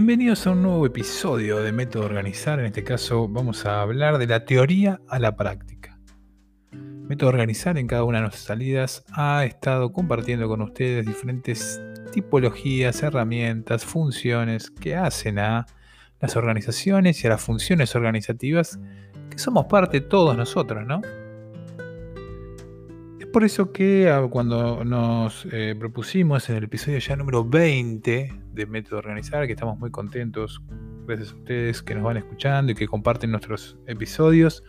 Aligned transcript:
Bienvenidos 0.00 0.46
a 0.46 0.52
un 0.52 0.62
nuevo 0.62 0.86
episodio 0.86 1.58
de 1.58 1.72
Método 1.72 2.04
Organizar. 2.04 2.60
En 2.60 2.66
este 2.66 2.84
caso 2.84 3.26
vamos 3.26 3.66
a 3.66 3.82
hablar 3.82 4.18
de 4.18 4.28
la 4.28 4.44
teoría 4.44 5.00
a 5.08 5.18
la 5.18 5.34
práctica. 5.34 5.98
Método 6.70 7.30
Organizar 7.30 7.76
en 7.78 7.88
cada 7.88 8.04
una 8.04 8.18
de 8.18 8.22
nuestras 8.22 8.44
salidas 8.44 9.04
ha 9.10 9.44
estado 9.44 9.92
compartiendo 9.92 10.46
con 10.46 10.62
ustedes 10.62 11.04
diferentes 11.04 11.82
tipologías, 12.12 13.02
herramientas, 13.02 13.84
funciones 13.84 14.70
que 14.70 14.94
hacen 14.94 15.40
a 15.40 15.66
las 16.20 16.36
organizaciones 16.36 17.24
y 17.24 17.26
a 17.26 17.30
las 17.30 17.42
funciones 17.42 17.96
organizativas 17.96 18.78
que 19.28 19.38
somos 19.38 19.66
parte 19.66 20.00
todos 20.00 20.36
nosotros, 20.36 20.86
¿no? 20.86 21.00
Por 23.32 23.44
eso 23.44 23.72
que 23.72 24.10
ah, 24.10 24.26
cuando 24.30 24.84
nos 24.84 25.46
eh, 25.52 25.74
propusimos 25.78 26.48
en 26.50 26.56
el 26.56 26.64
episodio 26.64 26.98
ya 26.98 27.16
número 27.16 27.44
20 27.44 28.32
de 28.52 28.66
Método 28.66 28.98
Organizar, 28.98 29.46
que 29.46 29.52
estamos 29.52 29.78
muy 29.78 29.90
contentos, 29.90 30.62
gracias 31.06 31.32
a 31.32 31.34
ustedes 31.34 31.82
que 31.82 31.94
nos 31.94 32.04
van 32.04 32.16
escuchando 32.16 32.72
y 32.72 32.74
que 32.74 32.86
comparten 32.86 33.30
nuestros 33.30 33.76
episodios, 33.86 34.62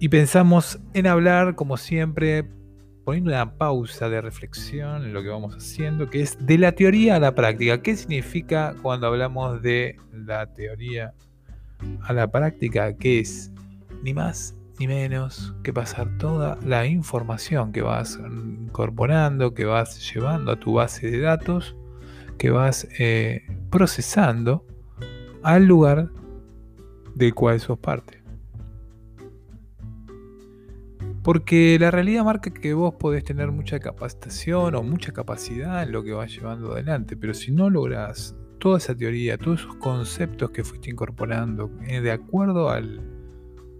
y 0.00 0.08
pensamos 0.08 0.78
en 0.94 1.06
hablar, 1.06 1.54
como 1.54 1.76
siempre, 1.76 2.48
poniendo 3.04 3.30
una 3.30 3.56
pausa 3.56 4.08
de 4.08 4.20
reflexión 4.20 5.04
en 5.04 5.12
lo 5.12 5.22
que 5.22 5.28
vamos 5.28 5.54
haciendo, 5.54 6.10
que 6.10 6.20
es 6.20 6.36
de 6.44 6.58
la 6.58 6.72
teoría 6.72 7.16
a 7.16 7.20
la 7.20 7.34
práctica. 7.34 7.82
¿Qué 7.82 7.96
significa 7.96 8.76
cuando 8.82 9.06
hablamos 9.06 9.62
de 9.62 9.96
la 10.12 10.52
teoría 10.52 11.14
a 12.02 12.12
la 12.12 12.30
práctica? 12.30 12.96
¿Qué 12.96 13.20
es? 13.20 13.50
Ni 14.02 14.14
más 14.14 14.57
ni 14.78 14.86
menos 14.86 15.54
que 15.62 15.72
pasar 15.72 16.18
toda 16.18 16.58
la 16.64 16.86
información 16.86 17.72
que 17.72 17.82
vas 17.82 18.18
incorporando, 18.18 19.54
que 19.54 19.64
vas 19.64 20.12
llevando 20.12 20.52
a 20.52 20.60
tu 20.60 20.74
base 20.74 21.10
de 21.10 21.20
datos, 21.20 21.76
que 22.38 22.50
vas 22.50 22.86
eh, 22.98 23.42
procesando 23.70 24.64
al 25.42 25.66
lugar 25.66 26.10
del 27.14 27.34
cual 27.34 27.58
sos 27.60 27.78
parte. 27.78 28.22
Porque 31.22 31.76
la 31.78 31.90
realidad 31.90 32.24
marca 32.24 32.50
que 32.50 32.72
vos 32.72 32.94
podés 32.94 33.24
tener 33.24 33.50
mucha 33.50 33.80
capacitación 33.80 34.74
o 34.76 34.82
mucha 34.82 35.12
capacidad 35.12 35.82
en 35.82 35.92
lo 35.92 36.02
que 36.02 36.12
vas 36.12 36.32
llevando 36.32 36.72
adelante, 36.72 37.16
pero 37.16 37.34
si 37.34 37.50
no 37.50 37.68
logras 37.68 38.36
toda 38.58 38.78
esa 38.78 38.94
teoría, 38.94 39.36
todos 39.36 39.60
esos 39.60 39.74
conceptos 39.76 40.50
que 40.50 40.64
fuiste 40.64 40.90
incorporando 40.90 41.70
eh, 41.86 42.00
de 42.00 42.12
acuerdo 42.12 42.70
al, 42.70 43.17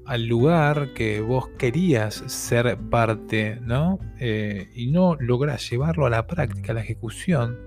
al 0.08 0.26
lugar 0.26 0.94
que 0.94 1.20
vos 1.20 1.48
querías 1.58 2.14
ser 2.28 2.78
parte, 2.88 3.60
¿no? 3.60 3.98
Eh, 4.18 4.70
y 4.74 4.90
no 4.90 5.16
lográs 5.16 5.68
llevarlo 5.68 6.06
a 6.06 6.10
la 6.10 6.26
práctica, 6.26 6.72
a 6.72 6.76
la 6.76 6.80
ejecución 6.80 7.58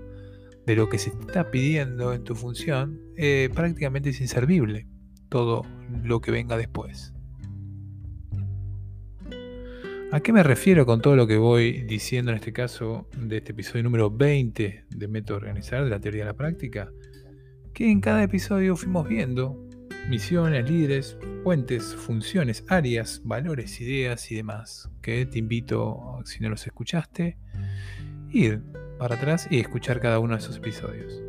de 0.66 0.74
lo 0.74 0.88
que 0.88 0.98
se 0.98 1.10
está 1.10 1.52
pidiendo 1.52 2.12
en 2.12 2.24
tu 2.24 2.34
función, 2.34 3.00
eh, 3.16 3.48
prácticamente 3.54 4.10
es 4.10 4.20
inservible 4.20 4.88
todo 5.28 5.62
lo 6.02 6.20
que 6.20 6.32
venga 6.32 6.56
después. 6.56 7.14
¿A 10.10 10.18
qué 10.18 10.32
me 10.32 10.42
refiero 10.42 10.84
con 10.84 11.00
todo 11.00 11.14
lo 11.14 11.28
que 11.28 11.36
voy 11.36 11.84
diciendo 11.84 12.32
en 12.32 12.38
este 12.38 12.52
caso 12.52 13.08
de 13.16 13.36
este 13.36 13.52
episodio 13.52 13.84
número 13.84 14.10
20 14.10 14.86
de 14.90 15.08
Método 15.08 15.36
Organizar 15.36 15.84
de 15.84 15.90
la 15.90 16.00
teoría 16.00 16.22
de 16.22 16.30
la 16.32 16.36
práctica? 16.36 16.90
Que 17.72 17.88
en 17.88 18.00
cada 18.00 18.24
episodio 18.24 18.74
fuimos 18.74 19.08
viendo 19.08 19.68
misiones, 20.08 20.68
líderes, 20.68 21.16
puentes, 21.44 21.94
funciones, 21.94 22.64
áreas, 22.68 23.22
valores, 23.24 23.80
ideas 23.80 24.30
y 24.30 24.36
demás. 24.36 24.90
Que 25.00 25.26
te 25.26 25.38
invito, 25.38 26.20
si 26.24 26.40
no 26.40 26.48
los 26.48 26.66
escuchaste, 26.66 27.36
ir 28.30 28.62
para 28.98 29.16
atrás 29.16 29.48
y 29.50 29.60
escuchar 29.60 30.00
cada 30.00 30.18
uno 30.18 30.34
de 30.34 30.40
esos 30.40 30.56
episodios. 30.56 31.22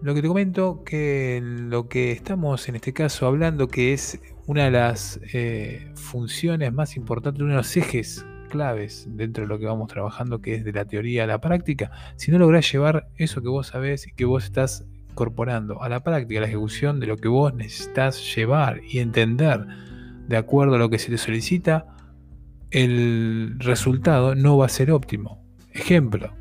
Lo 0.00 0.14
que 0.14 0.22
te 0.22 0.28
comento 0.28 0.84
que 0.84 1.40
lo 1.42 1.88
que 1.88 2.12
estamos 2.12 2.68
en 2.68 2.76
este 2.76 2.92
caso 2.92 3.26
hablando 3.26 3.66
que 3.66 3.92
es 3.92 4.20
una 4.46 4.64
de 4.64 4.70
las 4.70 5.20
eh, 5.34 5.92
funciones 5.96 6.72
más 6.72 6.96
importantes, 6.96 7.42
uno 7.42 7.50
de 7.50 7.56
los 7.56 7.76
ejes 7.76 8.24
claves 8.48 9.06
dentro 9.10 9.42
de 9.42 9.48
lo 9.48 9.58
que 9.58 9.66
vamos 9.66 9.88
trabajando, 9.88 10.40
que 10.40 10.54
es 10.54 10.64
de 10.64 10.72
la 10.72 10.84
teoría 10.84 11.24
a 11.24 11.26
la 11.26 11.40
práctica, 11.40 11.90
si 12.16 12.30
no 12.30 12.38
lográs 12.38 12.70
llevar 12.72 13.08
eso 13.16 13.42
que 13.42 13.48
vos 13.48 13.66
sabés 13.66 14.06
y 14.06 14.12
que 14.12 14.24
vos 14.24 14.44
estás 14.44 14.86
incorporando 15.18 15.82
a 15.82 15.88
la 15.88 15.98
práctica, 16.04 16.40
la 16.40 16.46
ejecución 16.46 17.00
de 17.00 17.08
lo 17.08 17.16
que 17.16 17.26
vos 17.26 17.52
necesitas 17.52 18.36
llevar 18.36 18.80
y 18.88 19.00
entender 19.00 19.66
de 20.28 20.36
acuerdo 20.36 20.76
a 20.76 20.78
lo 20.78 20.90
que 20.90 21.00
se 21.00 21.10
te 21.10 21.18
solicita, 21.18 21.86
el 22.70 23.56
resultado 23.58 24.36
no 24.36 24.56
va 24.58 24.66
a 24.66 24.68
ser 24.68 24.92
óptimo. 24.92 25.44
Ejemplo, 25.72 26.32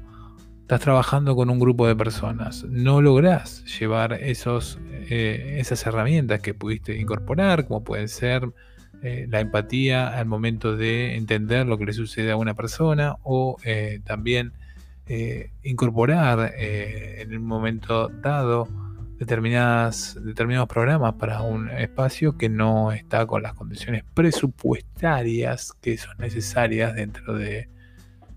estás 0.61 0.81
trabajando 0.81 1.35
con 1.35 1.49
un 1.49 1.59
grupo 1.59 1.87
de 1.87 1.95
personas, 1.95 2.65
no 2.65 3.01
lográs 3.01 3.65
llevar 3.79 4.13
esos, 4.13 4.77
eh, 4.91 5.55
esas 5.59 5.83
herramientas 5.87 6.41
que 6.41 6.53
pudiste 6.53 6.99
incorporar, 6.99 7.67
como 7.67 7.83
pueden 7.83 8.07
ser 8.07 8.47
eh, 9.01 9.25
la 9.27 9.39
empatía 9.39 10.19
al 10.19 10.27
momento 10.27 10.77
de 10.77 11.15
entender 11.15 11.65
lo 11.65 11.79
que 11.79 11.85
le 11.85 11.93
sucede 11.93 12.29
a 12.29 12.35
una 12.35 12.53
persona 12.53 13.15
o 13.23 13.57
eh, 13.63 14.01
también 14.05 14.53
eh, 15.09 15.51
incorporar 15.63 16.53
eh, 16.57 17.21
en 17.21 17.35
un 17.37 17.45
momento 17.45 18.09
dado 18.09 18.67
determinadas, 19.17 20.17
determinados 20.21 20.67
programas 20.67 21.13
para 21.13 21.41
un 21.41 21.69
espacio 21.69 22.37
que 22.37 22.49
no 22.49 22.91
está 22.91 23.25
con 23.25 23.41
las 23.41 23.53
condiciones 23.53 24.03
presupuestarias 24.13 25.73
que 25.81 25.97
son 25.97 26.17
necesarias 26.19 26.93
dentro 26.93 27.33
de 27.35 27.69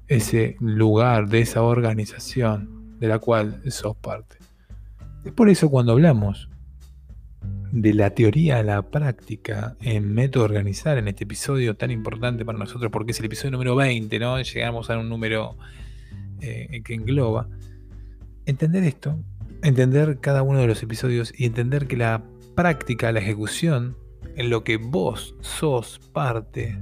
ese 0.08 0.56
lugar, 0.60 1.28
de 1.28 1.40
esa 1.40 1.62
organización 1.62 2.98
de 2.98 3.08
la 3.08 3.18
cual 3.18 3.60
sos 3.70 3.96
parte. 3.96 4.36
Es 5.24 5.32
por 5.32 5.48
eso 5.48 5.70
cuando 5.70 5.92
hablamos 5.92 6.48
de 7.72 7.94
la 7.94 8.10
teoría 8.10 8.58
a 8.58 8.62
la 8.62 8.82
práctica 8.82 9.76
en 9.80 10.12
método 10.12 10.44
organizar 10.44 10.98
en 10.98 11.08
este 11.08 11.24
episodio 11.24 11.76
tan 11.76 11.90
importante 11.90 12.44
para 12.44 12.58
nosotros 12.58 12.90
porque 12.90 13.12
es 13.12 13.20
el 13.20 13.26
episodio 13.26 13.52
número 13.52 13.76
20, 13.76 14.18
¿no? 14.18 14.40
Llegamos 14.40 14.90
a 14.90 14.98
un 14.98 15.08
número 15.08 15.56
eh, 16.40 16.82
que 16.84 16.94
engloba, 16.94 17.48
entender 18.46 18.84
esto, 18.84 19.18
entender 19.62 20.18
cada 20.20 20.42
uno 20.42 20.60
de 20.60 20.66
los 20.66 20.82
episodios 20.82 21.32
y 21.36 21.46
entender 21.46 21.86
que 21.86 21.96
la 21.96 22.24
práctica, 22.54 23.12
la 23.12 23.20
ejecución, 23.20 23.96
en 24.36 24.50
lo 24.50 24.64
que 24.64 24.76
vos 24.76 25.36
sos 25.40 25.98
parte, 26.12 26.78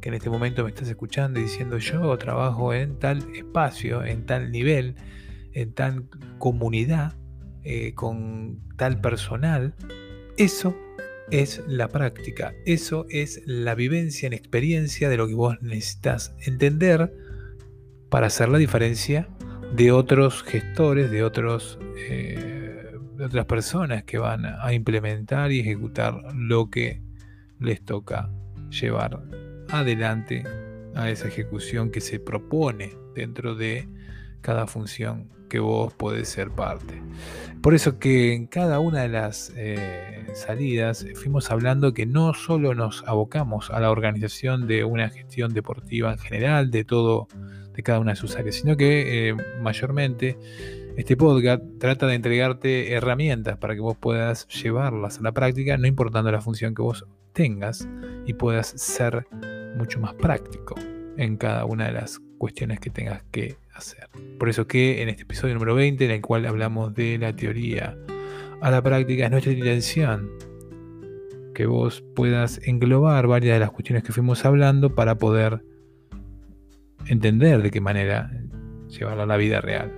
que 0.00 0.08
en 0.08 0.14
este 0.14 0.30
momento 0.30 0.64
me 0.64 0.70
estás 0.70 0.88
escuchando 0.88 1.40
y 1.40 1.44
diciendo 1.44 1.78
yo 1.78 2.16
trabajo 2.18 2.72
en 2.74 2.98
tal 2.98 3.26
espacio, 3.34 4.04
en 4.04 4.26
tal 4.26 4.50
nivel, 4.50 4.94
en 5.52 5.72
tal 5.72 6.08
comunidad, 6.38 7.16
eh, 7.64 7.94
con 7.94 8.60
tal 8.76 9.00
personal, 9.00 9.74
eso 10.36 10.74
es 11.30 11.62
la 11.66 11.88
práctica, 11.88 12.54
eso 12.64 13.06
es 13.10 13.42
la 13.46 13.74
vivencia 13.74 14.26
en 14.26 14.32
experiencia 14.32 15.08
de 15.08 15.16
lo 15.16 15.28
que 15.28 15.34
vos 15.34 15.56
necesitas 15.60 16.34
entender 16.46 17.12
para 18.10 18.26
hacer 18.26 18.48
la 18.48 18.58
diferencia 18.58 19.28
de 19.72 19.92
otros 19.92 20.42
gestores, 20.42 21.10
de, 21.10 21.22
otros, 21.22 21.78
eh, 21.96 22.92
de 23.16 23.24
otras 23.24 23.46
personas 23.46 24.04
que 24.04 24.18
van 24.18 24.44
a 24.44 24.72
implementar 24.72 25.52
y 25.52 25.60
ejecutar 25.60 26.20
lo 26.34 26.70
que 26.70 27.00
les 27.60 27.82
toca 27.84 28.30
llevar 28.70 29.22
adelante 29.68 30.44
a 30.94 31.08
esa 31.08 31.28
ejecución 31.28 31.90
que 31.90 32.00
se 32.00 32.18
propone 32.18 32.96
dentro 33.14 33.54
de 33.54 33.88
cada 34.40 34.66
función 34.66 35.28
que 35.48 35.60
vos 35.60 35.92
podés 35.92 36.28
ser 36.28 36.50
parte. 36.50 37.02
Por 37.60 37.74
eso 37.74 37.98
que 37.98 38.32
en 38.32 38.46
cada 38.46 38.80
una 38.80 39.02
de 39.02 39.08
las 39.08 39.52
eh, 39.56 40.26
salidas 40.34 41.06
fuimos 41.14 41.50
hablando 41.50 41.92
que 41.92 42.06
no 42.06 42.32
solo 42.32 42.74
nos 42.74 43.04
abocamos 43.06 43.70
a 43.70 43.80
la 43.80 43.90
organización 43.90 44.66
de 44.66 44.84
una 44.84 45.10
gestión 45.10 45.52
deportiva 45.52 46.12
en 46.12 46.18
general, 46.18 46.70
de 46.70 46.84
todo 46.84 47.28
de 47.74 47.82
cada 47.82 48.00
una 48.00 48.12
de 48.12 48.16
sus 48.16 48.36
áreas, 48.36 48.56
sino 48.56 48.76
que 48.76 49.28
eh, 49.28 49.36
mayormente 49.60 50.36
este 50.96 51.16
podcast 51.16 51.62
trata 51.78 52.06
de 52.06 52.14
entregarte 52.14 52.92
herramientas 52.92 53.56
para 53.58 53.74
que 53.74 53.80
vos 53.80 53.96
puedas 53.96 54.46
llevarlas 54.48 55.18
a 55.18 55.22
la 55.22 55.32
práctica, 55.32 55.76
no 55.76 55.86
importando 55.86 56.30
la 56.30 56.40
función 56.40 56.74
que 56.74 56.82
vos 56.82 57.06
tengas 57.32 57.88
y 58.26 58.34
puedas 58.34 58.68
ser 58.68 59.26
mucho 59.76 60.00
más 60.00 60.14
práctico 60.14 60.74
en 61.16 61.36
cada 61.36 61.64
una 61.64 61.86
de 61.86 61.92
las 61.92 62.20
cuestiones 62.38 62.80
que 62.80 62.90
tengas 62.90 63.22
que 63.30 63.56
hacer. 63.74 64.08
Por 64.38 64.48
eso 64.48 64.66
que 64.66 65.02
en 65.02 65.08
este 65.08 65.22
episodio 65.22 65.54
número 65.54 65.74
20, 65.74 66.04
en 66.04 66.10
el 66.10 66.20
cual 66.20 66.46
hablamos 66.46 66.94
de 66.94 67.18
la 67.18 67.34
teoría 67.34 67.96
a 68.60 68.70
la 68.70 68.82
práctica, 68.82 69.24
es 69.24 69.30
nuestra 69.30 69.52
intención 69.52 70.30
que 71.54 71.66
vos 71.66 72.02
puedas 72.14 72.60
englobar 72.64 73.26
varias 73.26 73.54
de 73.54 73.60
las 73.60 73.70
cuestiones 73.70 74.02
que 74.02 74.12
fuimos 74.12 74.44
hablando 74.44 74.94
para 74.94 75.16
poder 75.16 75.62
entender 77.06 77.62
de 77.62 77.70
qué 77.70 77.80
manera 77.80 78.32
llevarlo 78.88 79.22
a 79.22 79.26
la 79.26 79.36
vida 79.36 79.60
real. 79.60 79.92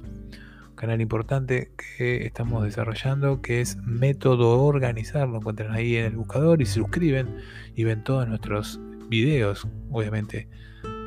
canal 0.82 1.00
importante 1.00 1.70
que 1.76 2.26
estamos 2.26 2.64
desarrollando, 2.64 3.40
que 3.40 3.60
es 3.60 3.76
Método 3.84 4.64
Organizar. 4.64 5.28
Lo 5.28 5.36
encuentran 5.36 5.72
ahí 5.72 5.94
en 5.94 6.06
el 6.06 6.16
buscador 6.16 6.60
y 6.60 6.66
se 6.66 6.74
suscriben 6.74 7.36
y 7.76 7.84
ven 7.84 8.02
todos 8.02 8.26
nuestros 8.26 8.80
videos, 9.08 9.68
obviamente 9.92 10.48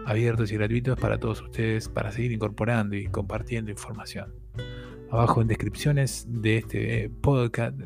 abiertos 0.05 0.51
y 0.51 0.55
gratuitos 0.55 0.99
para 0.99 1.19
todos 1.19 1.41
ustedes, 1.41 1.89
para 1.89 2.11
seguir 2.11 2.31
incorporando 2.31 2.95
y 2.95 3.07
compartiendo 3.07 3.71
información. 3.71 4.33
Abajo 5.11 5.41
en 5.41 5.47
descripciones 5.47 6.25
de 6.29 6.57
este 6.57 7.05
eh, 7.05 7.09
podcast 7.09 7.79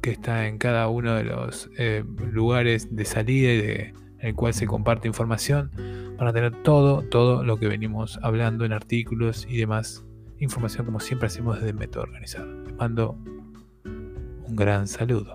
que 0.00 0.10
está 0.10 0.46
en 0.46 0.58
cada 0.58 0.88
uno 0.88 1.14
de 1.14 1.24
los 1.24 1.70
eh, 1.78 2.04
lugares 2.32 2.94
de 2.94 3.04
salida 3.04 3.52
y 3.52 3.60
en 3.60 3.94
el 4.20 4.34
cual 4.34 4.54
se 4.54 4.66
comparte 4.66 5.08
información, 5.08 5.70
para 6.16 6.32
tener 6.32 6.62
todo, 6.62 7.02
todo 7.02 7.44
lo 7.44 7.58
que 7.58 7.68
venimos 7.68 8.18
hablando 8.22 8.64
en 8.64 8.72
artículos 8.72 9.46
y 9.48 9.58
demás 9.58 10.06
información 10.38 10.86
como 10.86 11.00
siempre 11.00 11.26
hacemos 11.26 11.56
desde 11.56 11.72
Método 11.72 12.04
Organizar. 12.04 12.46
Les 12.46 12.74
mando 12.74 13.16
un 13.84 14.56
gran 14.56 14.86
saludo. 14.86 15.34